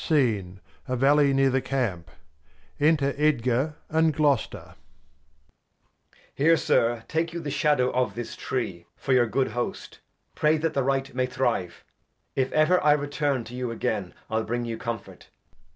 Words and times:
SCENE 0.03 0.59
A 0.87 0.95
Valley 0.95 1.31
near 1.31 1.51
the 1.51 1.61
Camp. 1.61 2.09
Enter 2.79 3.13
Edgar 3.17 3.75
and 3.87 4.11
Gloster. 4.11 4.73
Edg. 4.73 5.53
Here, 6.33 6.57
Sir, 6.57 7.03
take 7.07 7.33
you 7.33 7.39
the 7.39 7.51
Shadow 7.51 7.91
of 7.91 8.15
this 8.15 8.35
Tree 8.35 8.87
For 8.95 9.13
your 9.13 9.27
good 9.27 9.49
Host; 9.49 9.99
pray 10.33 10.57
that 10.57 10.73
the 10.73 10.81
Right 10.81 11.13
may 11.13 11.27
thrive: 11.27 11.83
If 12.35 12.51
ever 12.51 12.83
I 12.83 12.93
return 12.93 13.43
to 13.43 13.53
you 13.55 13.69
again 13.69 14.15
I'U 14.31 14.41
bring 14.43 14.65
you 14.65 14.79
Comfort. 14.79 15.29